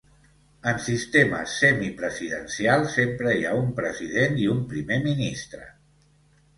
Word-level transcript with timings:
En 0.69 0.79
sistemes 0.85 1.53
semipresidencials, 1.65 2.97
sempre 2.97 3.37
hi 3.37 3.47
ha 3.51 3.55
un 3.61 3.71
president 3.83 4.45
i 4.47 4.53
un 4.59 4.69
primer 4.77 5.03
ministre. 5.09 5.75